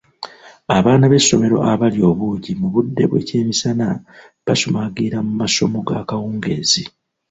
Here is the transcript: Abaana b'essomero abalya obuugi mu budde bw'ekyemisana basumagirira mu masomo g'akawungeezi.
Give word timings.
Abaana 0.77 1.05
b'essomero 1.11 1.57
abalya 1.71 2.05
obuugi 2.11 2.51
mu 2.61 2.67
budde 2.73 3.03
bw'ekyemisana 3.09 3.87
basumagirira 4.45 5.19
mu 5.25 5.31
masomo 5.41 5.77
g'akawungeezi. 5.87 6.83